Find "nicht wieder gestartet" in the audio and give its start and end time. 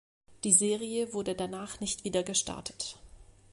1.79-2.97